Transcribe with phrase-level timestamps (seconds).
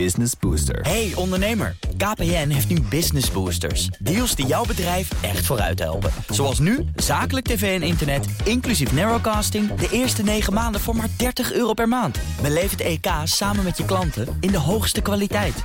[0.00, 0.80] Business Booster.
[0.80, 3.86] Hey ondernemer, KPN heeft nu Business Boosters.
[3.86, 6.10] Deals die jouw bedrijf echt vooruit helpen.
[6.28, 9.74] Zoals nu, zakelijk tv en internet, inclusief narrowcasting...
[9.74, 12.18] de eerste 9 maanden voor maar 30 euro per maand.
[12.42, 15.62] Beleef het EK samen met je klanten in de hoogste kwaliteit.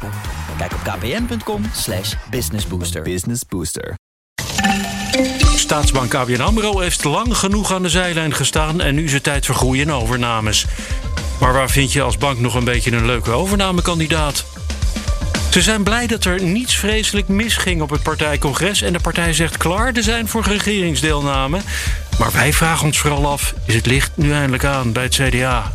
[0.58, 3.02] Kijk op kpn.com slash businessbooster.
[3.02, 3.96] Business Booster.
[5.56, 8.82] Staatsbank ABN AMRO heeft lang genoeg aan de zijlijn gestaan...
[8.82, 10.66] en nu is het tijd voor groei en overnames.
[11.40, 14.46] Maar waar vind je als bank nog een beetje een leuke overnamekandidaat?
[15.52, 18.82] Ze zijn blij dat er niets vreselijk misging op het partijcongres...
[18.82, 21.60] en de partij zegt klaar te zijn voor regeringsdeelname.
[22.20, 25.74] Maar wij vragen ons vooral af, is het licht nu eindelijk aan bij het CDA?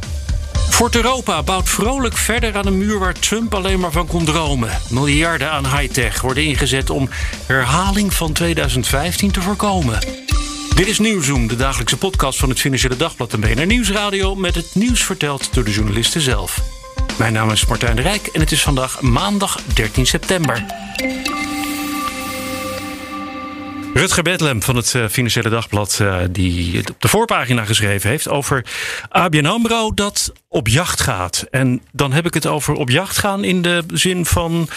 [0.70, 4.70] Fort Europa bouwt vrolijk verder aan een muur waar Trump alleen maar van kon dromen.
[4.91, 7.08] Miljarden aan high-tech worden ingezet om
[7.46, 10.23] herhaling van 2015 te voorkomen.
[10.74, 14.34] Dit is Nieuwzoom, de dagelijkse podcast van het Financiële Dagblad en BNR Nieuwsradio...
[14.34, 16.60] met het nieuws verteld door de journalisten zelf.
[17.19, 20.64] Mijn naam is Martijn de Rijk en het is vandaag maandag 13 september.
[23.95, 28.28] Rutger Bedlem van het eh, Financiële Dagblad, uh, die het op de voorpagina geschreven heeft
[28.28, 28.64] over
[29.09, 31.47] ABN Amro dat op jacht gaat.
[31.50, 34.69] En dan heb ik het over op jacht gaan in de zin van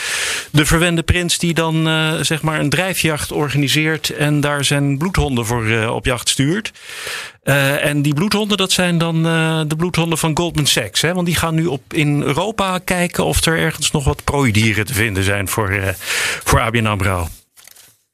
[0.52, 5.46] de verwende prins die dan uh, zeg maar een drijfjacht organiseert en daar zijn bloedhonden
[5.46, 6.72] voor op jacht stuurt.
[7.44, 9.24] en die bloedhonden, dat zijn dan
[9.68, 11.02] de bloedhonden van Goldman Sachs.
[11.02, 11.14] Hè?
[11.14, 14.94] Want die gaan nu op in Europa kijken of er ergens nog wat prooidieren te
[14.94, 15.96] vinden zijn voor,
[16.44, 17.28] voor ABN Amro.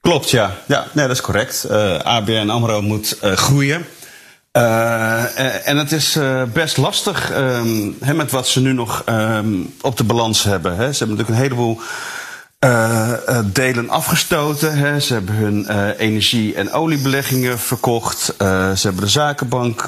[0.04, 0.52] Klopt, ja.
[0.68, 1.66] Ja, nee, dat is correct.
[1.72, 3.86] Uh, ABN AMRO moet uh, groeien.
[4.58, 6.20] Uh, en het is
[6.54, 7.28] best lastig
[8.00, 10.76] he, met wat ze nu nog um, op de balans hebben.
[10.76, 11.81] Ze hebben natuurlijk een heleboel
[13.46, 15.02] delen afgestoten.
[15.02, 18.34] Ze hebben hun energie- en oliebeleggingen verkocht.
[18.38, 19.86] ze hebben de zakenbank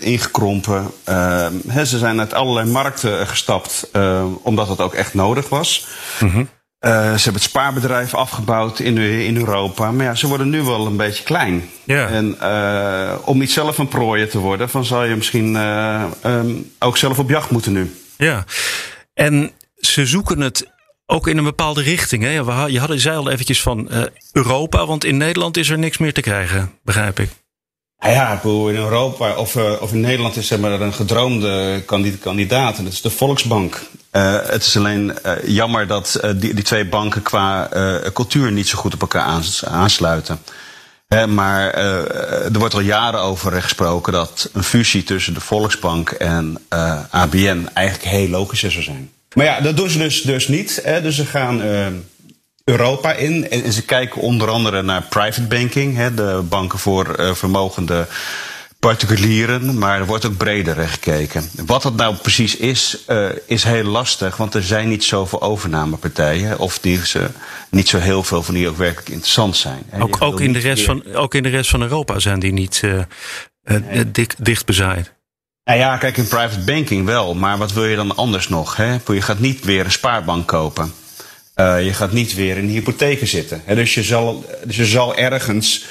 [0.00, 0.90] ingekrompen.
[1.68, 3.90] He, ze zijn uit allerlei markten gestapt
[4.42, 5.86] omdat het ook echt nodig was.
[6.20, 6.48] Mm.
[6.84, 9.92] Uh, ze hebben het spaarbedrijf afgebouwd in, in Europa.
[9.92, 11.70] Maar ja, ze worden nu wel een beetje klein.
[11.84, 12.08] Ja.
[12.08, 16.72] En uh, om niet zelf een prooier te worden, van zal je misschien uh, um,
[16.78, 17.94] ook zelf op jacht moeten nu.
[18.16, 18.44] Ja,
[19.14, 20.66] en ze zoeken het
[21.06, 22.22] ook in een bepaalde richting.
[22.22, 22.30] Hè?
[22.30, 23.90] Je had, je zei al eventjes van
[24.32, 27.30] Europa, want in Nederland is er niks meer te krijgen, begrijp ik.
[27.98, 31.82] Ja, in Europa of, of in Nederland is er maar een gedroomde
[32.20, 32.78] kandidaat.
[32.78, 33.82] En dat is de Volksbank.
[34.16, 37.68] Uh, het is alleen uh, jammer dat uh, die, die, twee banken qua
[38.12, 40.38] cultuur niet zo goed op elkaar aans, aansluiten.
[41.08, 46.58] Hè, maar er wordt al jaren over gesproken dat een fusie tussen de Volksbank en
[47.10, 49.10] ABN eigenlijk heel logisch zou zijn.
[49.34, 50.80] Maar ja, dat doen ze dus, dus niet.
[50.84, 51.02] Hè.
[51.02, 51.62] Dus ze gaan
[52.64, 57.34] Europa in en, en, ze kijken onder andere naar private banking, hè, de banken voor
[57.36, 58.06] vermogende
[58.86, 61.50] particulieren, maar er wordt ook breder gekeken.
[61.66, 66.58] Wat dat nou precies is, uh, is heel lastig, want er zijn niet zoveel overnamepartijen,
[66.58, 67.28] of die ze,
[67.70, 69.84] niet zo heel veel van die ook werkelijk interessant zijn.
[69.98, 72.80] Ook, ook, in de rest van, ook in de rest van Europa zijn die niet
[72.84, 73.02] uh,
[73.64, 74.10] nee.
[74.10, 75.12] dik, dicht bezaaid.
[75.64, 78.76] Nou ja, kijk, in private banking wel, maar wat wil je dan anders nog?
[78.76, 78.96] Hè?
[79.06, 80.92] Je gaat niet weer een spaarbank kopen.
[81.56, 83.62] Uh, je gaat niet weer in hypotheken zitten.
[83.64, 83.74] Hè?
[83.74, 85.84] Dus, je zal, dus je zal ergens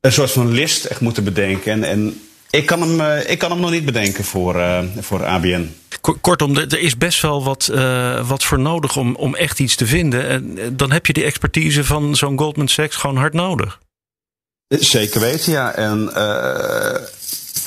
[0.00, 1.72] een soort van list echt moeten bedenken.
[1.72, 2.20] En, en
[2.50, 5.74] ik, kan hem, uh, ik kan hem nog niet bedenken voor, uh, voor ABN.
[6.20, 9.86] Kortom, er is best wel wat, uh, wat voor nodig om, om echt iets te
[9.86, 10.28] vinden.
[10.28, 13.78] En dan heb je die expertise van zo'n Goldman Sachs gewoon hard nodig.
[14.68, 15.74] Zeker weten, ja.
[15.74, 16.12] En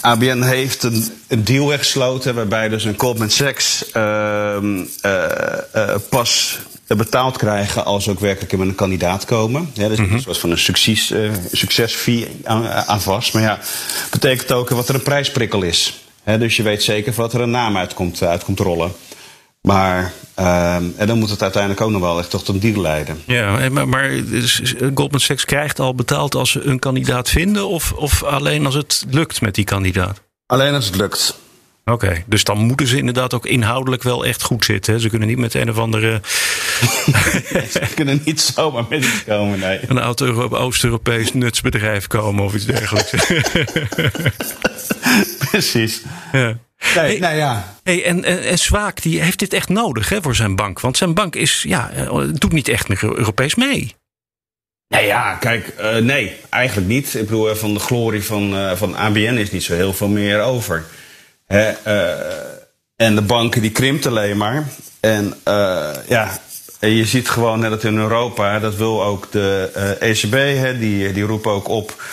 [0.01, 4.85] ABN heeft een, een deal weggesloten waarbij dus een Goldman Sachs ehm,
[6.09, 6.59] pas
[6.95, 9.69] betaald krijgen als ze ook werkelijk met een kandidaat komen.
[9.73, 10.13] Ja, dus mm -hmm.
[10.13, 13.33] een soort van een succes, uh, succesfee aan, aan, vast.
[13.33, 13.59] Maar ja,
[14.11, 16.03] betekent ook wat er een prijsprikkel is.
[16.23, 18.91] He, dus je weet zeker wat er een naam uitkomt, uitkomt rollen.
[19.61, 23.21] Maar uh, en dan moet het uiteindelijk ook nog wel echt tot een deal leiden.
[23.25, 24.11] Ja, maar, maar
[24.93, 27.67] Goldman Sachs krijgt al betaald als ze een kandidaat vinden...
[27.67, 30.21] Of, of alleen als het lukt met die kandidaat?
[30.45, 31.39] Alleen als het lukt.
[31.85, 34.93] Oké, okay, dus dan moeten ze inderdaad ook inhoudelijk wel echt goed zitten.
[34.93, 34.99] Hè?
[34.99, 36.21] Ze kunnen niet met een of andere.
[37.73, 39.79] ze kunnen niet zomaar met iets komen, nee.
[39.87, 43.13] Een oud-Oost-Europees nutsbedrijf komen of iets dergelijks.
[45.49, 46.01] Precies.
[46.31, 46.57] Ja.
[46.95, 47.75] Nee, hey, nou ja.
[47.83, 50.79] Hey, en, en, en Zwaak die heeft dit echt nodig hè, voor zijn bank.
[50.79, 51.91] Want zijn bank is, ja,
[52.33, 53.95] doet niet echt meer Europees mee.
[54.87, 57.13] Nou ja, kijk, uh, nee, eigenlijk niet.
[57.13, 60.41] Ik bedoel, van de glorie van, uh, van ABN is niet zo heel veel meer
[60.41, 60.85] over.
[61.51, 62.25] Hè, uh,
[62.95, 64.67] en de banken die krimpt alleen maar.
[64.99, 66.39] En uh, ja,
[66.79, 69.69] je ziet gewoon dat in Europa, dat wil ook de
[69.99, 72.03] ECB, hè, die, die roepen ook op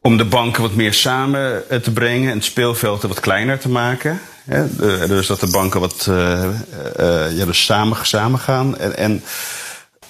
[0.00, 4.20] om de banken wat meer samen te brengen en het speelveld wat kleiner te maken.
[5.06, 6.04] dus dat de banken wat
[7.36, 8.78] ja, dus samen, samen gaan.
[8.78, 9.22] En, en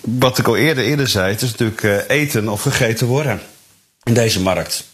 [0.00, 3.40] wat ik al eerder, eerder zei, het is natuurlijk eten of gegeten worden
[4.02, 4.84] in deze markt.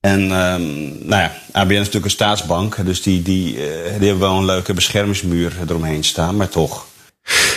[0.00, 3.58] En um, nou ja, ABN is natuurlijk een staatsbank, dus die, die, uh,
[3.98, 6.86] die hebben wel een leuke beschermingsmuur eromheen staan, maar toch.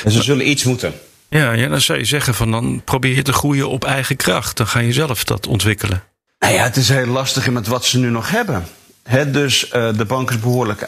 [0.04, 0.94] En ze zullen iets moeten.
[1.30, 4.58] Ja, ja, dan zou je zeggen van dan probeer je te groeien op eigen kracht.
[4.58, 6.04] Dan ga je zelf dat ontwikkelen.
[6.40, 8.66] Nou ja, het is heel lastig met wat ze nu nog hebben.
[9.04, 10.86] He, dus uh, de bank is behoorlijk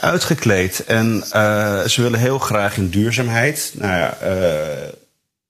[0.00, 0.84] uitgekleed.
[0.84, 3.72] En uh, ze willen heel graag in duurzaamheid.
[3.74, 4.16] Nou ja,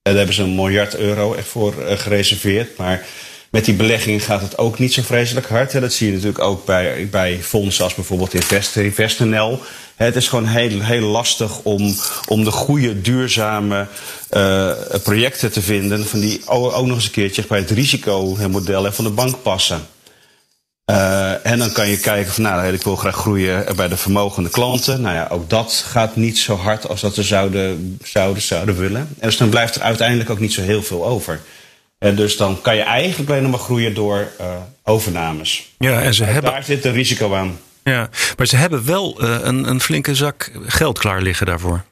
[0.01, 2.77] daar hebben ze een miljard euro voor gereserveerd.
[2.77, 3.05] Maar
[3.53, 5.71] met die beleggingen gaat het ook niet zo vreselijk hard.
[5.73, 5.79] Hè.
[5.79, 9.59] Dat zie je natuurlijk ook bij, bij fondsen als bijvoorbeeld Invest, InvestNL.
[9.95, 11.95] Het is gewoon heel, heel lastig om,
[12.27, 13.87] om de goede, duurzame
[14.31, 14.71] uh,
[15.03, 16.05] projecten te vinden.
[16.05, 19.87] Van die ook, nog eens een keertje bij het risicomodel van de bank passen.
[20.91, 24.49] Uh, en dan kan je kijken van nou, ik wil graag groeien bij de vermogende
[24.49, 25.01] klanten.
[25.01, 29.01] Nou ja, ook dat gaat niet zo hard als dat we zouden, zouden, zouden willen.
[29.19, 31.41] En dus dan blijft er uiteindelijk ook niet zo heel veel over.
[32.03, 34.47] En dus dan kan je eigenlijk alleen nog maar groeien door uh,
[34.83, 35.69] overnames.
[35.77, 36.51] Ja, en ze hebben...
[36.51, 37.59] Daar zit een risico aan.
[37.83, 41.83] Ja, maar ze hebben wel uh, een, een, flinke zak geld klaar liggen daarvoor.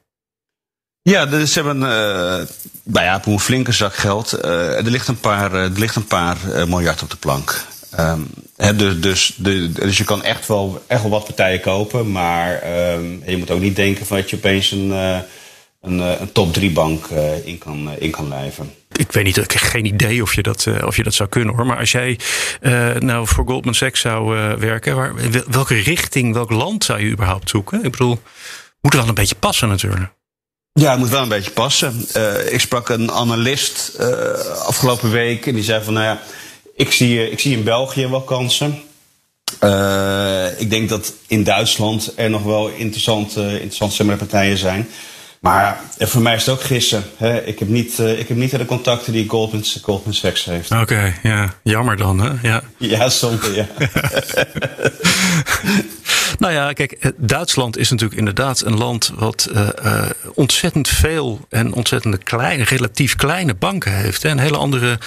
[1.02, 2.48] Ja, dus ze hebben uh,
[2.84, 4.32] nou ja, een flinke zak geld.
[4.44, 6.38] er ligt een paar, er ligt een paar
[6.68, 7.66] miljard op de plank.
[8.00, 8.28] Um,
[8.78, 12.12] dus, dus, de, dus je kan echt wel, echt wel wat partijen kopen.
[12.12, 12.64] Maar
[12.94, 14.92] um, je moet ook niet denken van dat je opeens een,
[15.82, 17.06] een, een top 3 bank
[17.44, 20.66] in, kan, in kan lijven ik weet niet, ik heb geen idee of je dat,
[20.66, 21.66] uh, of je dat zou kunnen hoor.
[21.66, 22.20] Maar als jij
[22.62, 25.14] uh, nou voor Goldman Sachs zou uh, werken, waar,
[25.48, 27.84] welke richting, welk land zou je überhaupt zoeken?
[27.84, 28.20] Ik bedoel,
[28.82, 30.12] moet wel een beetje passen natuurlijk.
[30.74, 32.06] Ja, het moet wel een beetje passen.
[32.52, 34.00] ik sprak een analist
[34.66, 36.22] afgelopen week en die zei van, nou ja,
[36.76, 38.82] ik zie, ik zie in België wel kansen.
[40.58, 44.88] ik denk dat in Duitsland er nog wel interessante, interessante partijen zijn.
[45.42, 47.04] Maar voor mij is het ook gissen.
[47.18, 47.44] Hè?
[47.44, 50.72] Ik, heb niet, uh, ik heb niet de contacten die Goldman, Goldman Sachs heeft.
[50.72, 51.54] Oké, okay, ja.
[51.64, 52.32] Jammer dan, hè?
[52.42, 53.68] Ja, ja zonde, ja.
[56.40, 61.46] nou ja, kijk, eh, Duitsland is natuurlijk inderdaad een land wat uh, uh, ontzettend veel
[61.50, 64.24] en ontzettend kleine, relatief kleine banken heeft.
[64.24, 64.30] Hè?
[64.30, 65.00] Een hele andere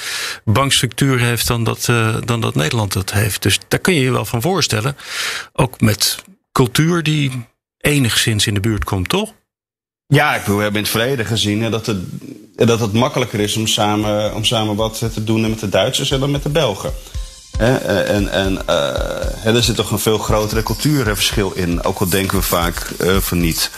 [0.44, 1.84] bankstructuur heeft dan dat,
[2.24, 3.42] dan dat Nederland dat heeft.
[3.42, 4.96] Dus daar kun je je wel van voorstellen.
[5.52, 6.22] Ook met
[6.52, 7.46] cultuur die
[7.78, 9.32] enigszins in de buurt komt, toch?
[10.06, 11.98] Ja, ik, we hebben in het verleden gezien dat het,
[12.54, 16.30] dat het makkelijker is om samen, om samen wat te doen met de Duitsers dan
[16.30, 16.92] met de Belgen.
[17.58, 22.44] En, en uh, er zit toch een veel grotere cultuurverschil in, ook al denken we
[22.44, 23.70] vaak uh, van niet.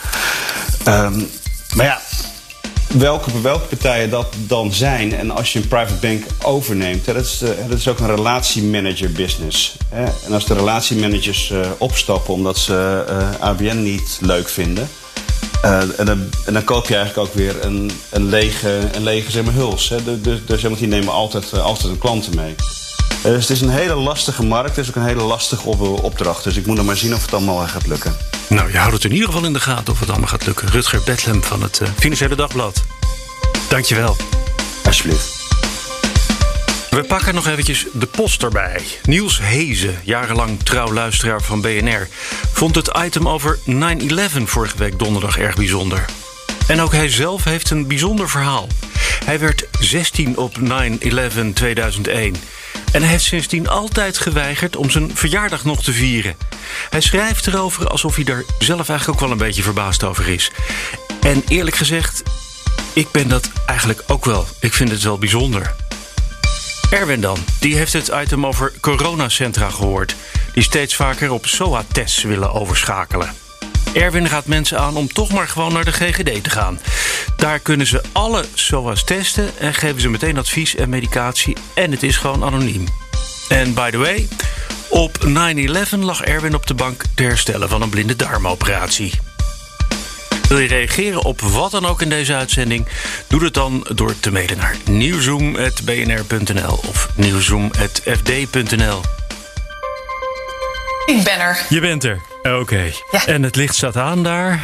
[0.87, 1.29] Um,
[1.75, 2.01] maar ja,
[2.87, 7.43] welke, welke partijen dat dan zijn en als je een private bank overneemt, dat, is,
[7.69, 9.77] is ook een relatiemanager business.
[9.89, 10.03] Hè.
[10.25, 13.03] En als de relatiemanagers uh, opstappen omdat ze
[13.39, 14.89] ABN niet leuk vinden
[15.65, 19.31] uh, en, dan, en, dan, koop je eigenlijk ook weer een, een lege, een lege
[19.31, 19.89] zeg maar, huls.
[19.89, 20.21] Hè.
[20.21, 22.55] Dus, dus die nemen altijd, uh, altijd een klanten mee.
[23.17, 24.75] Uh, dus het is een hele lastige markt.
[24.75, 26.43] Het is ook een hele lastige op, opdracht.
[26.43, 28.15] Dus ik moet nog maar zien of het allemaal gaat lukken.
[28.49, 30.67] Nou, je houdt het in ieder geval in de gaten of het allemaal gaat lukken.
[30.67, 32.83] Rutger Bedlem van het Financiële Dagblad.
[33.69, 34.15] Dankjewel.
[34.83, 35.36] Alsjeblieft.
[36.89, 38.81] We pakken nog eventjes de post erbij.
[39.03, 42.07] Niels Hezen, jarenlang trouw luisteraar van BNR,
[42.53, 43.69] vond het item over 9-11
[44.43, 46.05] vorige week donderdag erg bijzonder.
[46.67, 48.67] En ook hij zelf heeft een bijzonder verhaal.
[49.25, 52.35] Hij werd 16 op 9-11 2001.
[52.91, 56.35] En hij heeft sindsdien altijd geweigerd om zijn verjaardag nog te vieren.
[56.89, 60.51] Hij schrijft erover alsof hij er zelf eigenlijk ook wel een beetje verbaasd over is.
[61.21, 62.23] En eerlijk gezegd,
[62.93, 64.47] ik ben dat eigenlijk ook wel.
[64.59, 65.75] Ik vind het wel bijzonder.
[66.89, 70.15] Erwin dan, die heeft het item over coronacentra gehoord...
[70.53, 73.33] die steeds vaker op SOA-tests willen overschakelen.
[73.93, 76.79] Erwin raadt mensen aan om toch maar gewoon naar de GGD te gaan.
[77.37, 81.57] Daar kunnen ze alle SOA's testen en geven ze meteen advies en medicatie...
[81.75, 82.85] en het is gewoon anoniem.
[83.49, 84.27] En by the way,
[84.89, 85.17] op
[85.95, 89.26] 9-11 lag Erwin op de bank te herstellen van een blinde darmoperatie.
[90.47, 92.87] Wil je reageren op wat dan ook in deze uitzending?
[93.27, 99.01] Doe het dan door te mailen naar nieuwzoom.bnr.nl of nieuwzoom.fd.nl.
[101.05, 101.65] Ik ben er.
[101.69, 102.21] Je bent er.
[102.43, 102.91] Oké.
[103.11, 103.25] Ja.
[103.25, 104.61] En het licht staat aan daar.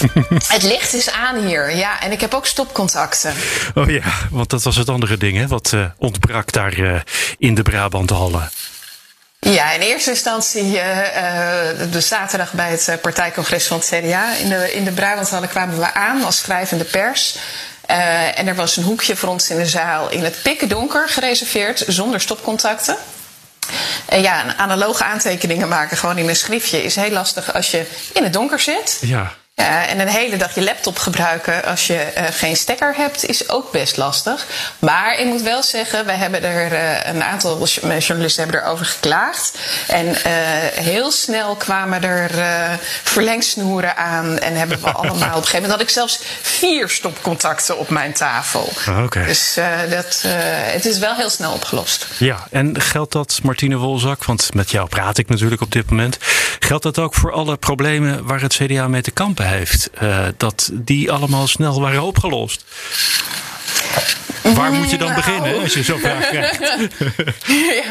[0.48, 2.00] Het licht is aan hier, ja.
[2.00, 3.34] En ik heb ook stopcontacten.
[3.74, 5.46] Oh ja, want dat was het andere ding, hè?
[5.46, 7.00] Wat uh, ontbrak daar uh,
[7.38, 8.50] in de Brabanthallen.
[9.40, 10.98] Ja, in eerste instantie uh,
[11.90, 14.34] de zaterdag bij het partijcongres van het CDA.
[14.34, 17.38] In de, in de kwamen we aan als schrijvende pers.
[18.34, 21.84] En er was een hoekje voor ons in de zaal in het pikken donker gereserveerd,
[21.86, 22.96] zonder stopcontacten.
[24.06, 28.22] En ja, analoge aantekeningen maken gewoon in een schriftje is heel lastig als je in
[28.22, 28.98] het donker zit.
[29.00, 29.32] Ja.
[29.60, 33.48] Ja, en een hele dag je laptop gebruiken als je uh, geen stekker hebt, is
[33.48, 34.46] ook best lastig.
[34.78, 37.66] Maar ik moet wel zeggen, wij hebben er uh, een aantal
[37.98, 39.58] journalisten hebben erover geklaagd.
[39.86, 40.14] En uh,
[40.74, 42.30] heel snel kwamen er
[43.02, 44.38] verlengsnoeren aan.
[44.38, 48.12] En hebben we allemaal op een gegeven moment had ik zelfs vier stopcontacten op mijn
[48.12, 48.72] tafel.
[49.04, 49.26] Okay.
[49.26, 49.58] Dus
[49.90, 50.24] dat,
[50.72, 52.06] het is wel heel snel opgelost.
[52.18, 56.18] Ja, en geldt dat, Martine Wolzak, want met jou praat ik natuurlijk op dit moment.
[56.58, 59.49] Geldt dat ook voor alle problemen waar het CDA mee te kampen heeft,
[60.02, 62.64] uh, dat die allemaal snel waren opgelost.
[64.42, 65.20] Waar moet je dan Nou.
[65.20, 66.58] beginnen als je zo'n vraag krijgt?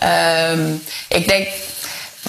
[0.00, 1.48] ja, um, ik denk.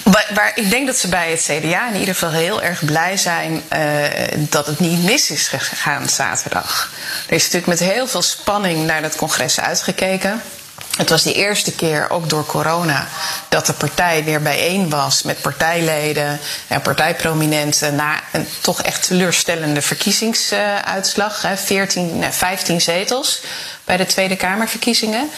[0.02, 3.16] Waar, waar, ik denk dat ze bij het CDA in ieder geval heel erg blij
[3.16, 4.04] zijn uh,
[4.38, 6.90] dat het niet mis is gegaan zaterdag.
[7.26, 10.42] Er is natuurlijk met heel veel spanning naar dat congres uitgekeken.
[10.96, 13.08] Het was de eerste keer, ook door corona,
[13.48, 19.82] dat de partij weer bijeen was met partijleden en partijprominenten na een toch echt teleurstellende
[19.82, 21.42] verkiezingsuitslag.
[21.42, 23.40] Hè, 14, nee, 15 zetels
[23.92, 25.30] bij de Tweede Kamerverkiezingen.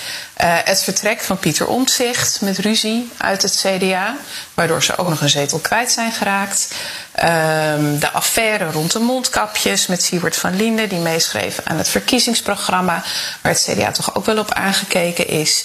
[0.42, 4.16] Uh, het vertrek van Pieter Omtzigt met ruzie uit het CDA,
[4.54, 6.74] waardoor ze ook nog een zetel kwijt zijn geraakt.
[7.22, 13.02] Um, de affaire rond de mondkapjes met Siewert van Linden, die meeschreef aan het verkiezingsprogramma,
[13.40, 15.64] waar het CDA toch ook wel op aangekeken is.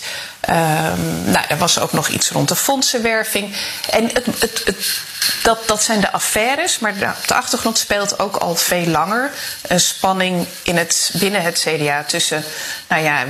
[0.50, 3.56] Um, nou, er was ook nog iets rond de fondsenwerving.
[3.90, 5.02] En het, het, het,
[5.44, 9.32] dat, dat zijn de affaires, maar op de achtergrond speelt ook al veel langer
[9.68, 12.44] een spanning in het, binnen het CDA tussen,
[12.88, 13.26] nou ja,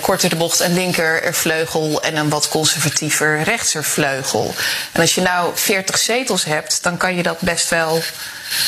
[0.00, 4.54] korter de bocht, een linkervleugel en een wat conservatiever rechtervleugel.
[4.92, 8.02] En als je nou 40 zetels hebt, dan kan je dat best wel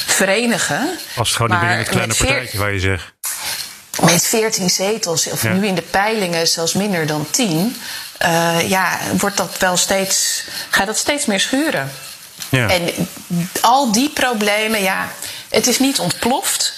[0.06, 0.98] verenigen.
[1.16, 3.12] Als het gewoon niet meer het kleine partijtje waar je zegt.
[4.02, 5.52] Met 14 zetels, of ja.
[5.52, 7.76] nu in de peilingen zelfs minder dan 10,
[8.22, 11.92] uh, ja, wordt dat wel steeds, gaat dat steeds meer schuren.
[12.48, 12.68] Ja.
[12.68, 13.08] En
[13.60, 15.08] al die problemen, ja,
[15.48, 16.72] het is niet ontploft.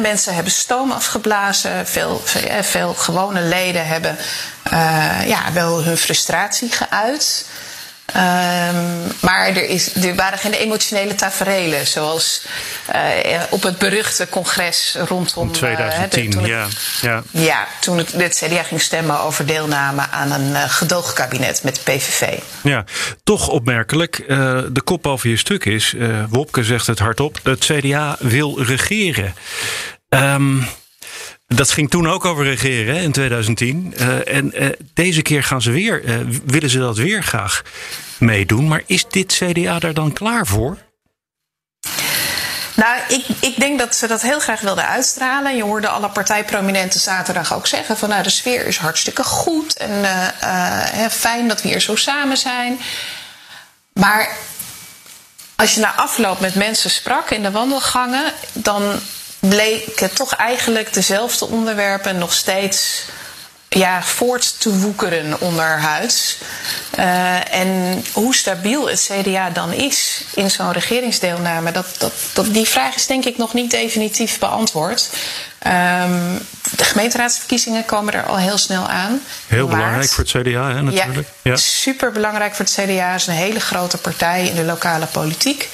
[0.00, 1.86] Mensen hebben stoom afgeblazen.
[1.86, 2.22] Veel,
[2.60, 4.16] veel gewone leden hebben
[4.72, 7.46] uh, ja, wel hun frustratie geuit.
[8.16, 11.86] Um, maar er, is, er waren geen emotionele taferelen.
[11.86, 12.46] Zoals
[12.94, 15.52] uh, op het beruchte congres rondom...
[15.52, 16.66] 2010, uh, de, toen ja,
[17.00, 17.22] ja.
[17.30, 21.80] Ja, toen het, het CDA ging stemmen over deelname aan een uh, gedoogkabinet met de
[21.82, 22.38] PVV.
[22.62, 22.84] Ja,
[23.24, 24.24] toch opmerkelijk.
[24.72, 25.94] De kop over je stuk is,
[26.28, 27.38] Wopke zegt het hardop...
[27.42, 29.34] het CDA wil regeren.
[30.08, 30.66] Um,
[31.54, 33.94] dat ging toen ook over regeren in 2010.
[33.96, 37.62] Uh, en uh, deze keer gaan ze weer, uh, willen ze dat weer graag
[38.18, 38.68] meedoen.
[38.68, 40.78] Maar is dit CDA daar dan klaar voor?
[42.74, 45.56] Nou, ik, ik denk dat ze dat heel graag wilden uitstralen.
[45.56, 51.10] Je hoorde alle partijprominenten zaterdag ook zeggen van nou de sfeer is hartstikke goed en
[51.10, 52.80] fijn dat we hier zo samen zijn.
[53.92, 54.36] Maar
[55.56, 59.00] als je na afloop met mensen sprak in de wandelgangen, dan
[59.48, 63.04] bleek het toch eigenlijk dezelfde onderwerpen nog steeds
[63.68, 66.38] ja, voort te woekeren onderhuids.
[66.98, 72.68] Uh, en hoe stabiel het CDA dan is in zo'n regeringsdeelname, dat, dat, dat, die
[72.68, 75.10] vraag is denk ik nog niet definitief beantwoord.
[75.66, 76.38] Um,
[76.76, 79.20] de gemeenteraadsverkiezingen komen er al heel snel aan.
[79.46, 81.28] Heel belangrijk voor het CDA, hè, natuurlijk.
[81.42, 81.56] Ja, ja.
[81.56, 83.10] super belangrijk voor het CDA.
[83.10, 85.68] Het is een hele grote partij in de lokale politiek.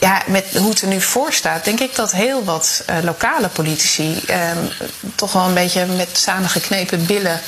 [0.00, 3.48] Ja, met hoe het er nu voor staat, denk ik dat heel wat uh, lokale
[3.48, 4.70] politici um,
[5.14, 7.40] toch wel een beetje met samengeknepen billen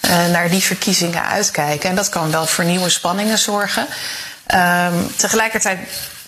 [0.00, 1.90] uh, naar die verkiezingen uitkijken.
[1.90, 3.86] En dat kan wel voor nieuwe spanningen zorgen.
[4.54, 5.78] Um, tegelijkertijd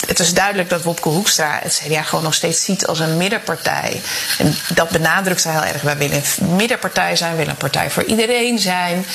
[0.06, 4.00] het is duidelijk dat Wopke Hoekstra het CDA gewoon nog steeds ziet als een middenpartij.
[4.38, 5.82] En dat benadrukt hij heel erg.
[5.82, 9.06] Wij willen een middenpartij zijn, willen een partij voor iedereen zijn.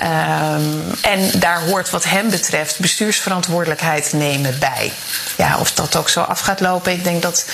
[0.00, 4.92] Um, en daar hoort wat hem betreft bestuursverantwoordelijkheid nemen bij.
[5.36, 7.44] Ja, of dat ook zo af gaat lopen, ik denk dat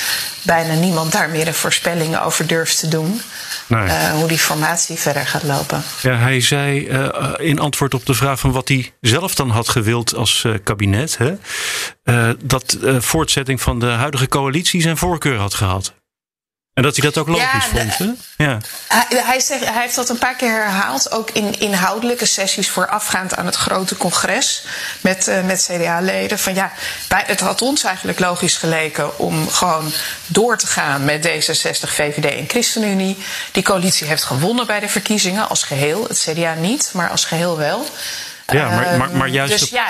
[0.42, 3.22] bijna niemand daar meer een voorspelling over durft te doen.
[3.70, 3.86] Nee.
[3.86, 5.82] Uh, hoe die formatie verder gaat lopen.
[6.02, 9.68] Ja, hij zei uh, in antwoord op de vraag van wat hij zelf dan had
[9.68, 11.34] gewild als uh, kabinet, hè,
[12.44, 15.94] dat voortzetting van de huidige coalitie zijn voorkeur had gehad.
[16.80, 17.98] En dat hij dat ook logisch ja, vond.
[17.98, 18.44] Hè?
[18.44, 18.58] Ja.
[18.88, 23.36] Hij, hij, zegt, hij heeft dat een paar keer herhaald, ook in inhoudelijke sessies voorafgaand
[23.36, 24.64] aan het grote congres
[25.00, 26.38] met, uh, met CDA-leden.
[26.38, 26.72] Van ja,
[27.08, 29.92] wij, het had ons eigenlijk logisch geleken om gewoon
[30.26, 33.18] door te gaan met D66, VVD en ChristenUnie.
[33.52, 36.04] Die coalitie heeft gewonnen bij de verkiezingen als geheel.
[36.08, 37.86] Het CDA niet, maar als geheel wel.
[38.46, 39.58] Ja, maar, maar, maar juist.
[39.58, 39.86] Dus ja,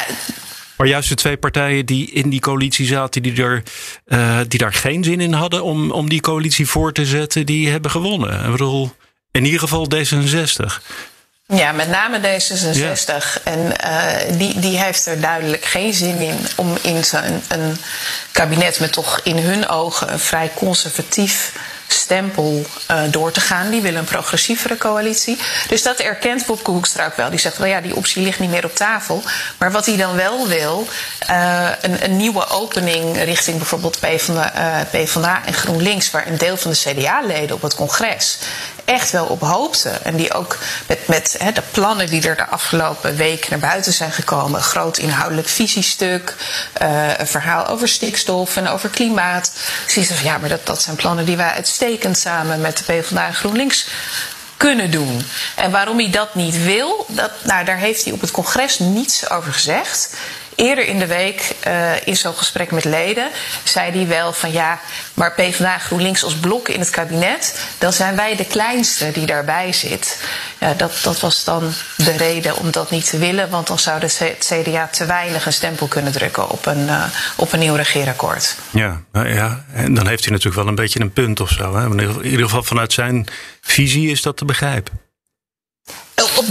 [0.80, 3.62] maar juist de twee partijen die in die coalitie zaten, die, er,
[4.06, 7.70] uh, die daar geen zin in hadden om, om die coalitie voor te zetten, die
[7.70, 8.44] hebben gewonnen.
[8.44, 8.92] Ik bedoel,
[9.30, 10.82] in ieder geval D66.
[11.46, 13.42] Ja, met name D66.
[13.44, 17.76] En uh, die, die heeft er duidelijk geen zin in om in zo'n een
[18.32, 21.52] kabinet met toch in hun ogen een vrij conservatief
[21.92, 23.70] stempel uh, door te gaan.
[23.70, 25.38] Die willen een progressievere coalitie.
[25.68, 27.30] Dus dat erkent Bob Hoekstra ook wel.
[27.30, 29.23] Die zegt wel ja, die optie ligt niet meer op tafel.
[29.59, 30.87] Maar wat hij dan wel wil,
[31.30, 36.56] uh, een, een, nieuwe opening richting bijvoorbeeld PvdA, uh, PvdA en GroenLinks, waar een deel
[36.56, 38.38] van de CDA-leden op het congres
[38.90, 39.88] echt wel op hoopte.
[39.88, 44.12] En die ook met, met de plannen die er de afgelopen week naar buiten zijn
[44.12, 44.62] gekomen.
[44.62, 46.35] Groot inhoudelijk visiestuk.
[46.82, 49.52] Uh, een verhaal over stikstof en over klimaat.
[49.94, 53.26] Je van ja, maar dat, dat zijn plannen die wij uitstekend samen met de PvdA
[53.26, 53.87] en GroenLinks
[54.56, 55.23] kunnen doen.
[55.56, 59.30] En waarom hij dat niet wil, dat, nou, daar heeft hij op het congres niets
[59.30, 60.11] over gezegd.
[60.61, 63.29] Eerder in de week uh, in zo'n gesprek met leden
[63.64, 64.81] zei hij wel van ja,
[65.14, 69.73] maar PvdA GroenLinks als blok in het kabinet, dan zijn wij de kleinste die daarbij
[69.73, 70.29] zit.
[70.59, 74.00] Ja, dat, dat was dan de reden om dat niet te willen, want dan zou
[74.00, 77.05] de CDA te weinig een stempel kunnen drukken op een, uh,
[77.37, 78.57] op een nieuw regeerakkoord.
[78.71, 81.76] Ja, nou ja, en dan heeft hij natuurlijk wel een beetje een punt of zo.
[81.76, 81.85] Hè?
[81.85, 83.26] In ieder geval vanuit zijn
[83.61, 85.10] visie is dat te begrijpen.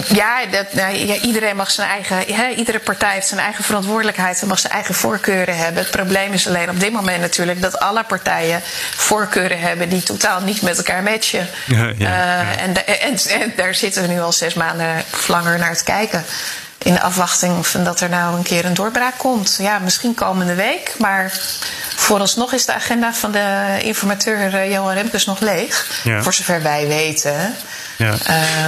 [0.07, 2.57] Ja, dat, nou, ja, iedereen mag zijn eigen.
[2.57, 5.81] Iedere partij heeft zijn eigen verantwoordelijkheid en mag zijn eigen voorkeuren hebben.
[5.81, 8.61] Het probleem is alleen op dit moment natuurlijk dat alle partijen
[8.95, 11.47] voorkeuren hebben die totaal niet met elkaar matchen.
[11.65, 15.77] Ja, ja, uh, en, en, en, daar zitten we nu al zes maanden langer naar
[15.77, 16.25] te kijken.
[16.83, 19.57] In de afwachting van dat er nou een keer een doorbraak komt.
[19.61, 20.95] Ja, misschien komende week.
[20.97, 21.39] Maar
[21.95, 26.01] vooralsnog is de agenda van de informateur uh, Johan Remkes nog leeg.
[26.21, 27.55] Voor zover wij weten.
[27.97, 28.13] Ja.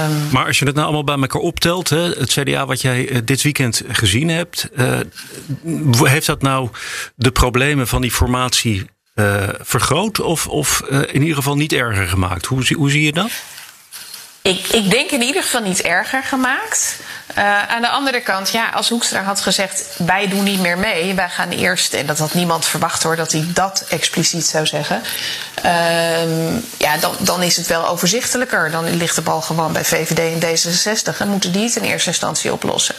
[0.04, 3.08] Um, maar als je het nou allemaal bij elkaar optelt, hè, het CDA wat jij
[3.08, 5.00] uh, dit weekend gezien hebt, uh,
[6.02, 6.68] heeft dat nou
[7.14, 12.46] de problemen van die formatie uh, vergroot of, of in ieder geval niet erger gemaakt?
[12.46, 13.30] Hoe, hoe zie je dat?
[14.42, 17.00] Ik, ik denk in ieder geval niet erger gemaakt.
[17.38, 21.14] Uh, aan de andere kant, ja, als Hoekstra had gezegd: wij doen niet meer mee,
[21.14, 25.02] wij gaan eerst, en dat had niemand verwacht hoor, dat hij dat expliciet zou zeggen.
[25.64, 28.70] Uh, ja, dan, dan is het wel overzichtelijker.
[28.70, 32.08] Dan ligt de bal gewoon bij VVD en D66 en moeten die het in eerste
[32.08, 32.94] instantie oplossen.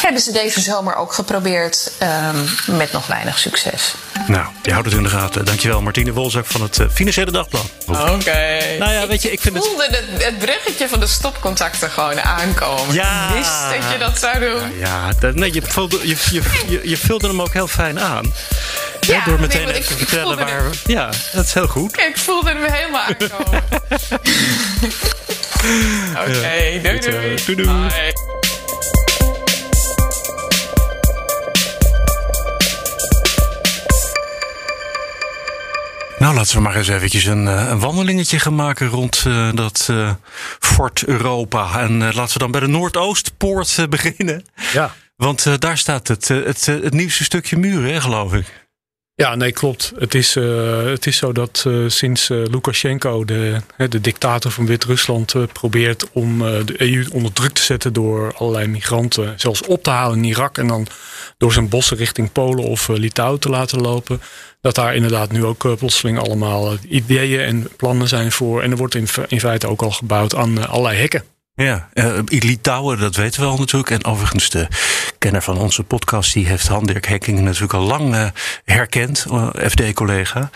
[0.00, 3.94] Hebben ze deze zomer ook geprobeerd um, met nog weinig succes.
[4.26, 5.44] Nou, je houdt het in de gaten.
[5.44, 7.64] Dankjewel, Martine Wolzak van het uh, Financiële Dagblad.
[7.86, 8.10] Oké.
[8.10, 8.78] Okay.
[8.78, 9.96] Nou ja, weet je, ik vind ik voelde het...
[9.96, 12.94] het, het bruggetje van de stopcontacten gewoon aankomen.
[12.94, 13.30] Ja.
[13.70, 14.78] Wist dat je dat zou doen.
[14.78, 18.32] Ja, dat, nee, je, vulde, je, je, je, je vulde hem ook heel fijn aan.
[19.00, 20.92] Ja, ja, door meteen nee, even te vertellen waar we.
[20.92, 21.98] Ja, dat is heel goed.
[21.98, 23.62] Ik voelde hem helemaal aankomen.
[26.20, 27.44] Oké, okay, ja, doei, doei.
[27.44, 28.12] doei, doei.
[36.42, 40.12] Laten we maar eens eventjes een, een wandelingetje gaan maken rond uh, dat uh,
[40.58, 41.80] Fort Europa.
[41.80, 44.44] En uh, laten we dan bij de Noordoostpoort beginnen.
[44.72, 44.94] Ja.
[45.16, 48.66] Want daar staat het, het, het nieuwste stukje muur, hè, geloof ik.
[49.14, 49.92] Ja, nee, klopt.
[49.98, 54.66] Het is, uh, het is zo dat uh, sinds uh, Lukashenko, de, de dictator van
[54.66, 59.90] Wit-Rusland, probeert om de EU onder druk te zetten door allerlei migranten, zelfs op te
[59.90, 60.86] halen in Irak en dan
[61.38, 64.20] door zijn bossen richting Polen of Litouwen te laten lopen.
[64.62, 68.62] Dat daar inderdaad nu ook plotseling allemaal ideeën en plannen zijn voor.
[68.62, 71.24] En er wordt in, in feite ook al gebouwd aan allerlei hekken.
[71.54, 73.90] Ja, uh, Litouwen, dat weten we al natuurlijk.
[73.90, 74.68] En overigens, de
[75.18, 78.32] kenner van onze podcast, die heeft Han-Dirk Hekking natuurlijk al lang
[78.64, 80.50] herkend, FD-collega.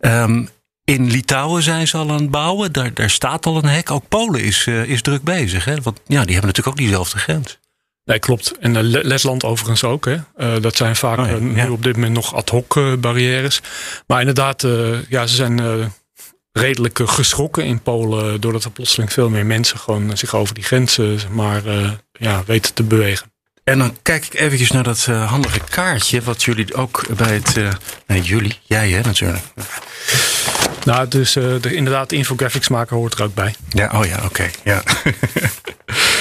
[0.00, 0.48] Um,
[0.84, 2.72] in Litouwen zijn ze al aan het bouwen.
[2.72, 3.90] Daar, daar staat al een hek.
[3.90, 5.64] Ook Polen is, is druk bezig.
[5.64, 5.80] Hè?
[5.80, 7.58] Want ja, die hebben natuurlijk ook diezelfde grens.
[8.10, 8.52] Nee, klopt.
[8.60, 10.04] En Letland overigens ook.
[10.04, 10.14] Hè.
[10.14, 11.70] Uh, dat zijn vaak oh ja, nu ja.
[11.70, 13.60] op dit moment nog ad hoc uh, barrières.
[14.06, 15.92] Maar inderdaad, uh, ja, ze zijn
[16.52, 18.40] redelijk geschrokken in Polen.
[18.40, 21.62] Doordat er plotseling veel meer mensen gewoon zich over die grenzen maar,
[22.12, 23.32] ja, weten te bewegen.
[23.64, 26.22] En dan kijk ik eventjes naar dat handige kaartje.
[26.22, 27.78] Wat jullie ook bij het.
[28.06, 28.58] Nee, jullie.
[28.62, 29.44] Jij hè, natuurlijk.
[30.84, 33.54] Nou, dus de, inderdaad, de infographics maken hoort er ook bij.
[33.68, 34.26] Ja, oh ja, oké.
[34.26, 34.82] Okay, ja.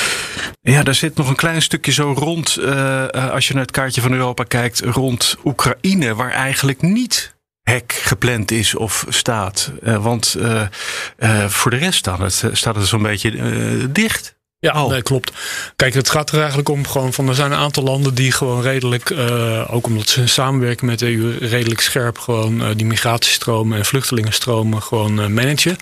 [0.62, 4.02] Ja, daar zit nog een klein stukje zo rond, uh, als je naar het kaartje
[4.02, 9.72] van Europa kijkt, rond Oekraïne, waar eigenlijk niet hek gepland is of staat.
[9.84, 10.36] Uh, want
[11.48, 14.39] voor de rest staat het, staat het zo'n beetje dicht.
[14.60, 15.32] Ja, nee, klopt.
[15.76, 18.62] Kijk, het gaat er eigenlijk om gewoon van er zijn een aantal landen die gewoon
[18.62, 19.14] redelijk,
[19.68, 25.34] ook omdat ze samenwerken met de EU, redelijk scherp gewoon die migratiestromen en vluchtelingenstromen gewoon
[25.34, 25.78] managen.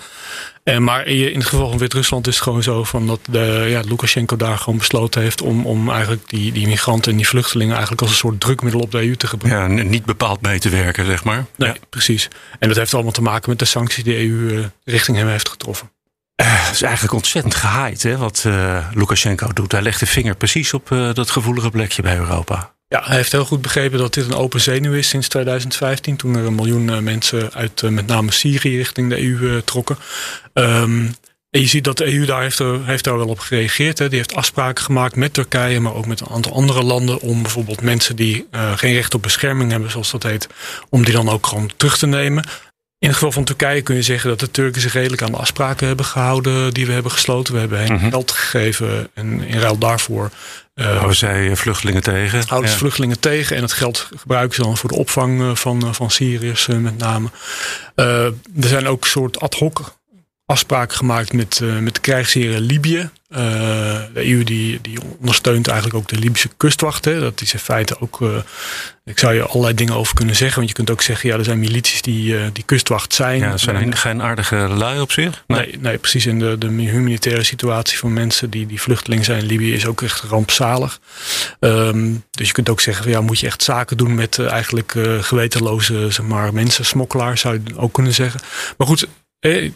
[0.68, 3.80] En maar in het geval van Wit-Rusland is het gewoon zo van dat de, ja,
[3.80, 8.02] Lukashenko daar gewoon besloten heeft om, om eigenlijk die, die migranten en die vluchtelingen eigenlijk
[8.02, 9.76] als een soort drukmiddel op de EU te gebruiken.
[9.76, 11.46] Ja, niet bepaald mee te werken, zeg maar.
[11.56, 11.76] Nee, ja.
[11.90, 12.28] precies.
[12.58, 15.48] En dat heeft allemaal te maken met de sancties die de EU richting hem heeft
[15.48, 15.90] getroffen.
[16.42, 19.72] Het is eigenlijk ontzettend gehaaid hè, wat uh, Lukashenko doet.
[19.72, 22.72] Hij legt de vinger precies op uh, dat gevoelige plekje bij Europa.
[22.88, 26.16] Ja, hij heeft heel goed begrepen dat dit een open zenuw is sinds 2015.
[26.16, 29.98] Toen er een miljoen mensen uit met name Syrië richting de EU trokken.
[30.52, 31.14] Um,
[31.50, 33.98] en je ziet dat de EU daar heeft, heeft daar wel op gereageerd.
[33.98, 34.08] Hè.
[34.08, 37.20] Die heeft afspraken gemaakt met Turkije, maar ook met een aantal andere landen.
[37.20, 40.48] Om bijvoorbeeld mensen die geen recht op bescherming hebben, zoals dat heet,
[40.88, 42.44] om die dan ook gewoon terug te nemen.
[43.00, 45.36] In het geval van Turkije kun je zeggen dat de Turken zich redelijk aan de
[45.36, 47.54] afspraken hebben gehouden die we hebben gesloten.
[47.54, 48.10] We hebben hen -hmm.
[48.10, 50.30] geld gegeven en in ruil daarvoor.
[50.74, 52.42] Uh, houden zij vluchtelingen tegen?
[52.46, 52.76] Houden ja.
[52.76, 56.98] vluchtelingen tegen en het geld gebruiken ze dan voor de opvang van, van Syriërs met
[56.98, 57.28] name.
[57.96, 59.96] Uh, er zijn ook soort ad hoc
[60.46, 63.10] afspraken gemaakt met, met de krijgsheren Libië.
[63.30, 63.38] Uh,
[64.14, 67.04] de EU die, die ondersteunt eigenlijk ook de Libische kustwacht.
[67.04, 67.20] Hè.
[67.20, 68.20] Dat is in feite ook.
[68.20, 68.36] Uh,
[69.04, 70.56] ik zou je allerlei dingen over kunnen zeggen.
[70.56, 73.38] Want je kunt ook zeggen, ja, er zijn milities die, die kustwacht zijn.
[73.38, 75.44] Ja, zijn geen aardige lui op zich.
[75.46, 76.26] Nee, nee, nee precies.
[76.26, 80.02] En de, de humanitaire situatie van mensen die, die vluchteling zijn in Libië is ook
[80.02, 81.00] echt rampzalig.
[81.60, 86.10] Um, dus je kunt ook zeggen, ja, moet je echt zaken doen met eigenlijk gewetenloze
[86.10, 88.40] zeg maar, mensen, smokkelaars, zou je ook kunnen zeggen.
[88.76, 89.08] Maar goed,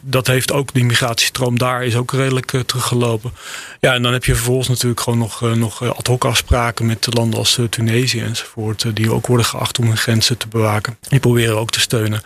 [0.01, 3.33] dat heeft ook, die migratiestroom daar is ook redelijk uh, teruggelopen.
[3.81, 7.14] Ja, en dan heb je vervolgens natuurlijk gewoon nog, uh, nog ad hoc afspraken met
[7.14, 8.96] landen als Tunesië enzovoort.
[8.96, 10.98] die ook worden geacht om hun grenzen te bewaken.
[11.09, 12.22] Die proberen ook te steunen.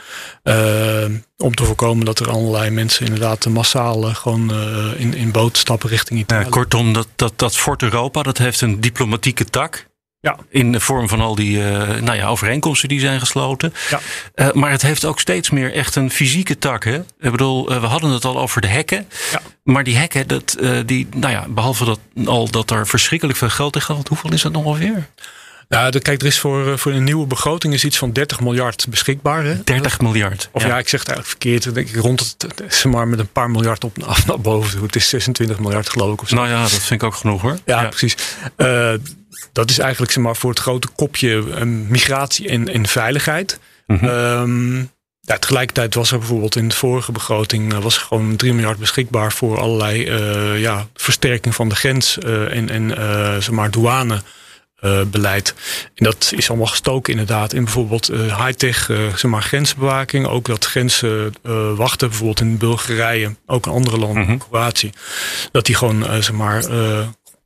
[1.36, 4.52] om te voorkomen dat er allerlei mensen inderdaad massaal gewoon
[4.96, 6.48] in, in boot stappen richting Italië.
[6.48, 9.86] Kortom, dat, dat, dat Fort Europa dat heeft een diplomatieke tak.
[10.20, 10.36] Ja.
[10.48, 13.74] In de vorm van al die uh, nou ja, overeenkomsten die zijn gesloten.
[13.90, 14.00] Ja.
[14.34, 16.84] Uh, maar het heeft ook steeds meer echt een fysieke tak.
[16.84, 16.98] Hè?
[16.98, 19.08] Ik bedoel, uh, we hadden het al over de hekken.
[19.32, 19.40] Ja.
[19.62, 23.74] Maar die hekken, dat, die, nou ja, behalve dat, al dat er verschrikkelijk veel geld
[23.74, 25.08] in gaat, hoeveel is dat nog alweer?
[25.68, 28.86] Ja, de, kijk, er is voor, voor een nieuwe begroting is iets van 30 miljard
[28.88, 29.44] beschikbaar.
[29.44, 29.64] Hè?
[29.64, 30.48] 30 miljard.
[30.52, 30.68] Of ja.
[30.68, 31.74] ja, ik zeg het eigenlijk verkeerd.
[31.74, 34.82] Denk ik rond het, zeg maar met een paar miljard op af naar boven.
[34.82, 36.22] Het is 26 miljard geloof ik.
[36.22, 36.36] Of zo.
[36.36, 37.58] Nou ja, dat vind ik ook genoeg hoor.
[37.64, 37.88] Ja, ja.
[37.88, 38.16] precies.
[38.56, 38.92] Uh,
[39.52, 43.58] dat is eigenlijk zeg maar, voor het grote kopje um, migratie en, en veiligheid.
[43.86, 44.08] Mm -hmm.
[44.08, 48.52] um, ja, tegelijkertijd was er bijvoorbeeld in de vorige begroting uh, was er gewoon 3
[48.52, 50.10] miljard beschikbaar voor allerlei
[50.60, 52.90] ja, versterking van de grens en, en
[53.42, 54.22] zeg maar douane.
[54.86, 55.54] Uh, beleid.
[55.94, 60.26] En dat is allemaal gestoken inderdaad in bijvoorbeeld uh, high-tech uh, zeg maar, grensbewaking.
[60.26, 61.34] Ook dat grenzen
[61.76, 64.38] wachten, bijvoorbeeld in Bulgarije, ook in andere landen, mm -hmm.
[64.38, 64.90] Kroatië.
[65.52, 66.64] Dat die gewoon zeg maar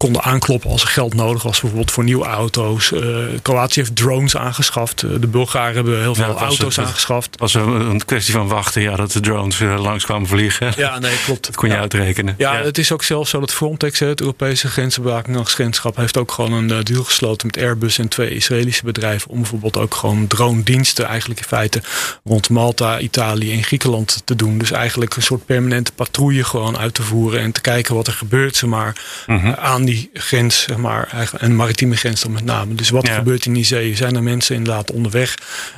[0.00, 2.90] konden aankloppen als er geld nodig was, bijvoorbeeld voor nieuwe auto's.
[2.90, 5.02] Uh, Kroatië heeft drones aangeschaft.
[5.02, 7.28] Uh, de Bulgaren hebben heel veel Ja, auto's het- aangeschaft.
[7.30, 10.72] Het was een, kwestie van wachten ja, dat de drones langs kwamen vliegen.
[10.76, 11.46] Ja, nee, klopt.
[11.46, 11.80] Dat kon je ja.
[11.80, 12.34] uitrekenen.
[12.38, 16.84] Ja, het is ook zelfs zo dat Frontex, het Europese grensbewakingsagentschap, heeft ook gewoon een
[16.84, 19.30] deal gesloten met Airbus en twee Israëlische bedrijven.
[19.30, 21.82] Om bijvoorbeeld ook gewoon drone-diensten eigenlijk in feite
[22.24, 24.58] rond Malta, Italië en Griekenland te doen.
[24.58, 28.12] Dus eigenlijk een soort permanente patrouille gewoon uit te voeren en te kijken wat er
[28.12, 29.52] gebeurt, zeg maar, Mhm.
[29.58, 32.74] aan die grens, zeg maar, eigenlijk- en de maritieme grens dan met name.
[32.74, 33.14] Dus wat Ja.
[33.14, 33.96] gebeurt in die zee?
[33.96, 35.34] Zijn er mensen inderdaad onderweg,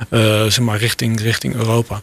[0.09, 2.01] uh, zeg maar, richting, richting Europa?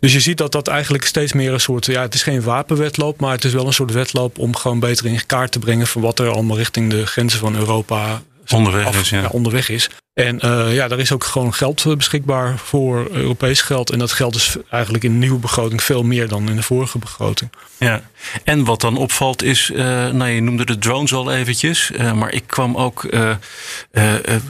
[0.00, 3.20] Dus je ziet dat dat eigenlijk steeds meer een soort, ja, het is geen wapenwetloop,
[3.20, 6.02] maar het is wel een soort wedloop om gewoon beter in kaart te brengen van
[6.02, 9.28] wat er allemaal richting de grenzen van Europa Onderweg is, ja.
[9.28, 9.90] onderweg is.
[10.14, 13.90] En uh, ja, daar is ook gewoon geld eh, beschikbaar voor Europees geld.
[13.90, 16.98] En dat geld is eigenlijk in de nieuwe begroting veel meer dan in de vorige
[16.98, 17.50] begroting.
[17.78, 18.02] Ja,
[18.44, 19.76] en wat dan opvalt is, uh,
[20.10, 23.08] nou je noemde de drones al eventjes, uh, maar ik kwam ook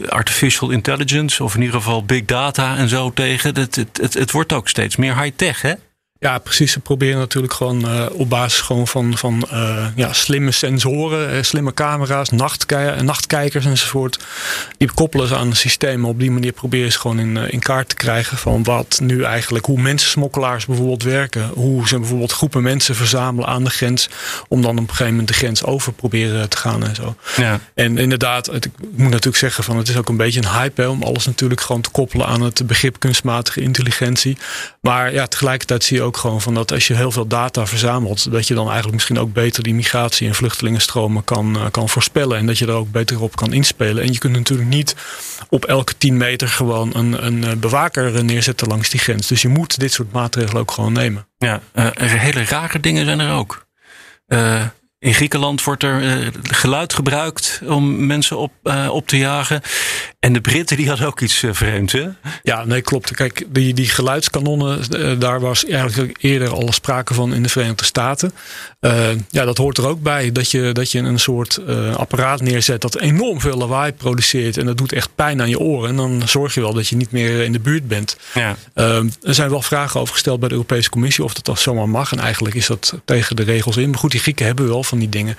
[0.09, 3.55] artificial intelligence of in ieder geval big data en zo tegen.
[3.55, 5.73] Het, het, het, het wordt ook steeds meer high-tech, hè?
[6.23, 6.73] Ja, precies.
[6.73, 11.43] Ze proberen natuurlijk gewoon uh, op basis gewoon van, van uh, ja, slimme sensoren, uh,
[11.43, 14.19] slimme camera's, nachtkij nachtkijkers enzovoort.
[14.77, 16.05] Die koppelen ze aan een systeem.
[16.05, 19.67] Op die manier proberen ze gewoon in, in kaart te krijgen van wat nu eigenlijk,
[19.67, 21.49] hoe mensensmokkelaars bijvoorbeeld werken.
[21.49, 24.09] Hoe ze bijvoorbeeld groepen mensen verzamelen aan de grens.
[24.49, 27.17] Om dan op een gegeven moment de grens over proberen te gaan en zo.
[27.37, 27.61] Ja.
[27.75, 30.83] En inderdaad, het, ik moet natuurlijk zeggen van het is ook een beetje een hype
[30.83, 34.37] hè, om alles natuurlijk gewoon te koppelen aan het begrip kunstmatige intelligentie.
[34.81, 38.33] Maar ja, tegelijkertijd zie je ook gewoon van dat als je heel veel data verzamelt,
[38.33, 42.39] dat je dan eigenlijk misschien ook beter die migratie- en vluchtelingenstromen kan, uh, kan voorspellen.
[42.39, 44.03] En dat je er ook beter op kan inspelen.
[44.03, 44.97] En je kunt natuurlijk niet
[45.49, 49.27] op elke 10 meter gewoon een, een bewaker neerzetten langs die grens.
[49.27, 51.27] Dus je moet dit soort maatregelen ook gewoon nemen.
[51.39, 53.67] Ja, uh, hele rare dingen zijn er ook.
[55.01, 59.61] In Griekenland wordt er uh, geluid gebruikt om mensen op, uh, op te jagen.
[60.19, 62.09] En de Britten die hadden ook iets uh, vreemds, hè?
[62.43, 63.15] Ja, nee, klopt.
[63.15, 68.33] Kijk, die, die geluidskanonnen, daar was eigenlijk eerder al sprake van in de Verenigde Staten.
[69.31, 70.33] ja, dat hoort er ook bij.
[70.33, 71.61] Dat je, dat je een soort
[71.97, 74.57] apparaat neerzet dat enorm veel lawaai produceert.
[74.57, 75.89] En dat doet echt pijn aan je oren.
[75.89, 78.17] En dan zorg je wel dat je niet meer in de buurt bent.
[78.35, 78.57] Ja.
[78.75, 82.13] er zijn wel vragen over gesteld bij de Europese Commissie of dat dat zomaar mag.
[82.13, 83.91] En eigenlijk is dat tegen de regels in.
[83.91, 85.37] Maar goed, die Grieken hebben wel van die dingen.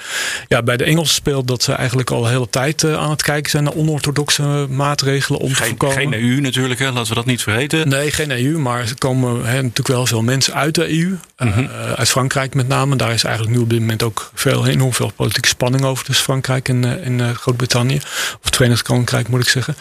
[0.47, 3.21] Ja, bij de Engelsen speelt dat ze eigenlijk al de hele tijd uh, aan het
[3.21, 5.95] kijken zijn naar onorthodoxe maatregelen om geen, te voorkomen.
[5.97, 6.91] Geen EU natuurlijk, hè?
[6.91, 7.89] laten we dat niet vergeten.
[7.89, 11.17] Nee, geen EU, maar er komen hè, natuurlijk wel veel mensen uit de EU.
[11.37, 11.63] Mm -hmm.
[11.63, 12.95] uh, uit Frankrijk met name.
[12.95, 16.23] Daar is eigenlijk nu op dit moment ook veel, enorm veel politieke spanning over tussen
[16.23, 17.97] Frankrijk en, uh, en Groot-Brittannië.
[17.97, 19.75] Of het Verenigd Koninkrijk moet ik zeggen.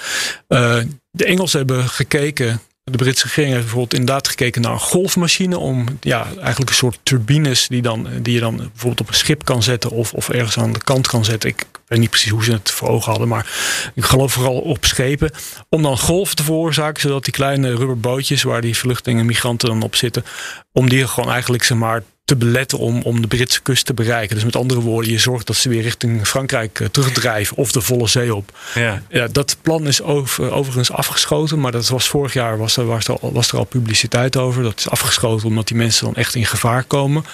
[1.11, 5.59] de Engelsen hebben gekeken de Britse regering heeft bijvoorbeeld inderdaad gekeken naar een golfmachine.
[5.59, 9.45] Om ja, eigenlijk een soort turbines die, dan, die je dan bijvoorbeeld op een schip
[9.45, 9.90] kan zetten.
[9.90, 11.49] Of, of ergens aan de kant kan zetten.
[11.49, 13.29] Ik weet niet precies hoe ze het voor ogen hadden.
[13.29, 13.47] Maar
[13.95, 15.31] ik geloof vooral op schepen.
[15.69, 17.01] Om dan golf te veroorzaken.
[17.01, 20.25] Zodat die kleine rubberbootjes waar die vluchtelingen en migranten dan op zitten.
[20.73, 24.35] Om die gewoon eigenlijk zeg maar te beletten om, om de Britse kust te bereiken.
[24.35, 27.81] Dus met andere woorden, je zorgt dat ze weer richting Frankrijk uh, terugdrijven of de
[27.81, 28.59] volle zee op.
[28.75, 29.03] Ja.
[29.09, 33.09] ja dat plan is over, overigens afgeschoten, maar dat was vorig jaar was er, was,
[33.09, 34.62] er al, was er al publiciteit over.
[34.62, 37.25] Dat is afgeschoten omdat die mensen dan echt in gevaar komen.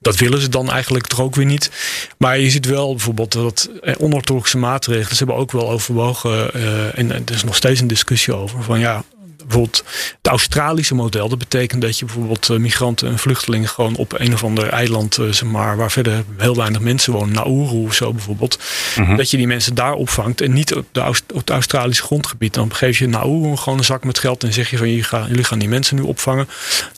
[0.00, 1.70] Dat willen ze dan eigenlijk toch ook weer niet.
[2.18, 5.16] Maar je ziet wel bijvoorbeeld dat onorthodoxe maatregelen.
[5.16, 6.50] Ze hebben ook wel overwogen.
[6.56, 8.62] Uh, en er is nog steeds een discussie over.
[8.62, 9.04] Van ja,
[9.46, 9.84] bijvoorbeeld
[10.16, 11.28] het Australische model.
[11.28, 15.18] Dat betekent dat je bijvoorbeeld eh, migranten en vluchtelingen gewoon op een of ander eiland,
[15.18, 18.58] eh, zeg maar, waar verder heel weinig mensen wonen, Nauru of zo bijvoorbeeld,
[18.96, 19.16] mhm.
[19.16, 22.54] dat je die mensen daar opvangt en niet op, de op het Australische grondgebied.
[22.54, 25.28] Dan geef je Nauru gewoon een zak met geld en zeg je van jullie gaan,
[25.28, 26.48] jullie gaan die mensen nu opvangen.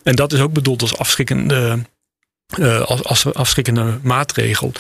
[0.03, 1.79] En dat is ook bedoeld als afschrikkende.
[2.59, 4.73] Uh, als, als afschrikkende maatregel.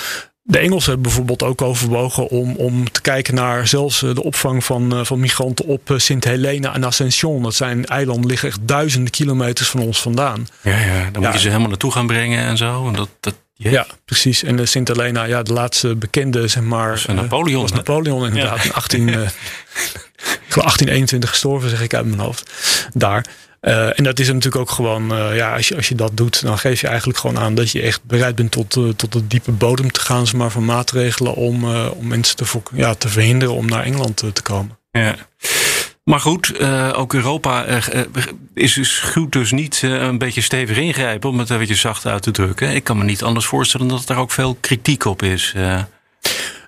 [0.50, 4.64] De Engelsen hebben bijvoorbeeld ook overwogen om, om te kijken naar zelfs eh, de opvang
[4.64, 7.42] van, eh, van migranten op eh, Sint Helena en Ascension.
[7.42, 10.48] Dat zijn eilanden liggen echt duizenden kilometers van ons vandaan.
[10.60, 12.86] Ja, ja dan moet je ze helemaal naartoe gaan brengen en zo.
[12.86, 14.42] En dat, dat, Ja, precies.
[14.42, 17.04] En de Sint Helena, ja, de laatste bekende, zeg maar.
[17.06, 17.60] Napoleon.
[17.60, 18.64] was Napoleon inderdaad.
[18.64, 19.14] In 18,
[20.18, 22.50] 1821 gestorven, zeg ik uit mijn hoofd.
[22.94, 23.24] Daar.
[23.60, 26.42] Uh, en dat is natuurlijk ook gewoon, uh, ja, als je, als je dat doet,
[26.42, 29.26] dan geef je eigenlijk gewoon aan dat je echt bereid bent tot, uh, tot de
[29.26, 33.66] diepe bodem te gaan, maar, van maatregelen om, om mensen te, ja, te verhinderen om
[33.66, 34.78] naar Engeland te komen.
[34.90, 35.14] Ja.
[36.04, 36.60] Maar goed,
[36.94, 37.64] ook Europa
[38.54, 42.22] is dus goed dus niet een beetje stevig ingrijpen, om het een beetje zacht uit
[42.22, 42.74] te drukken.
[42.74, 45.54] Ik kan me niet anders voorstellen dat er ook veel kritiek op is.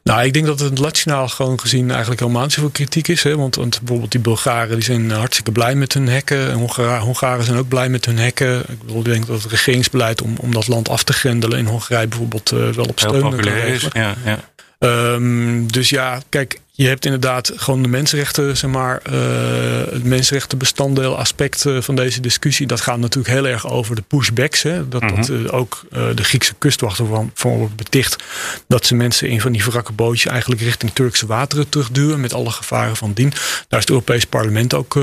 [0.03, 3.23] Nou, ik denk dat het nationaal gewoon gezien eigenlijk helemaal niet zoveel kritiek is.
[3.23, 3.37] Hè?
[3.37, 6.51] Want, want, bijvoorbeeld die Bulgaren die zijn hartstikke blij met hun hekken.
[6.51, 8.59] En Hongaren, Hongaren zijn ook blij met hun hekken.
[8.59, 11.67] Ik, bedoel, ik denk dat het regeringsbeleid om, om dat land af te grendelen in
[11.67, 14.03] Hongarije bijvoorbeeld uh, wel op steun kan regelen.
[14.03, 14.39] Ja, ja.
[14.85, 21.19] Um, dus ja, kijk, je hebt inderdaad gewoon de mensenrechten, zeg maar, uh, het mensenrechtenbestanddeel
[21.19, 22.67] aspect van deze discussie.
[22.67, 24.63] Dat gaat natuurlijk heel erg over de pushbacks.
[24.63, 24.89] Hè?
[24.89, 28.25] Dat, dat uh, ook uh, de Griekse kustwachten van, van wordt beticht
[28.67, 32.51] dat ze mensen in van die wrakke bootjes eigenlijk richting Turkse wateren terugduwen met alle
[32.51, 33.31] gevaren van dien.
[33.69, 34.95] Daar is het Europees Parlement ook,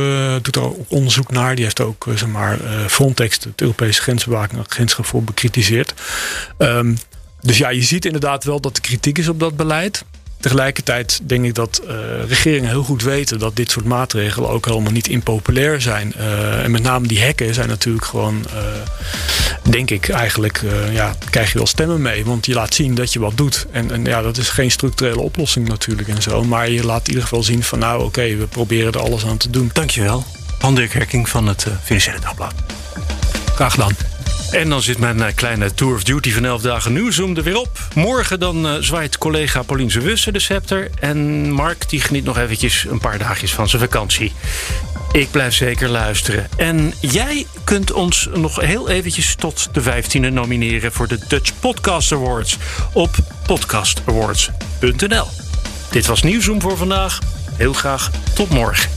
[0.41, 1.55] doet er ook onderzoek naar.
[1.55, 4.65] Die heeft ook, zeg maar, Frontex, het Europese grensbewaking,
[5.01, 5.93] voor bekritiseerd.
[6.57, 6.97] Um,
[7.41, 10.03] dus ja, je ziet inderdaad wel dat er kritiek is op dat beleid.
[10.39, 11.89] Tegelijkertijd denk ik dat uh,
[12.27, 16.13] regeringen heel goed weten dat dit soort maatregelen ook helemaal niet impopulair zijn.
[16.17, 21.51] Uh, en met name die hekken zijn natuurlijk gewoon, uh, denk ik eigenlijk, ja, krijg
[21.51, 22.25] je wel stemmen mee.
[22.25, 23.65] Want je laat zien dat je wat doet.
[23.71, 26.43] En, en ja, dat is geen structurele oplossing natuurlijk en zo.
[26.43, 29.37] Maar je laat in ieder geval zien van nou oké, we proberen er alles aan
[29.37, 29.69] te doen.
[29.73, 30.25] Dankjewel.
[30.57, 32.53] Pander Herking van het Financiële Dagblad.
[33.57, 33.75] Graag.
[34.51, 37.57] En dan zit mijn eh, kleine Tour of Duty van 11 dagen nieuwsroom er weer
[37.57, 37.79] op.
[37.95, 40.89] Morgen dan uh, zwaait collega Pauline Wussen de scepter.
[40.99, 44.33] En Mark die geniet nog eventjes een paar dagjes van zijn vakantie.
[45.11, 46.47] Ik blijf zeker luisteren.
[46.57, 50.91] En jij kunt ons nog heel eventjes tot de 15e nomineren...
[50.91, 52.57] voor de Dutch Podcast Awards
[52.93, 53.15] op
[53.45, 55.27] podcastawards.nl.
[55.91, 57.19] Dit was Nieuwsroom voor vandaag.
[57.55, 58.96] Heel graag tot morgen.